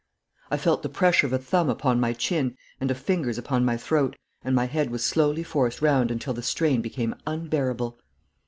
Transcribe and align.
I 0.49 0.57
felt 0.57 0.81
the 0.81 0.89
pressure 0.89 1.27
of 1.27 1.33
a 1.33 1.37
thumb 1.37 1.69
upon 1.69 1.99
my 1.99 2.13
chin 2.13 2.57
and 2.79 2.89
of 2.89 2.97
fingers 2.97 3.37
upon 3.37 3.63
my 3.63 3.77
throat, 3.77 4.15
and 4.43 4.55
my 4.55 4.65
head 4.65 4.89
was 4.89 5.03
slowly 5.03 5.43
forced 5.43 5.79
round 5.79 6.09
until 6.09 6.33
the 6.33 6.41
strain 6.41 6.81
became 6.81 7.13
unbearable. 7.27 7.99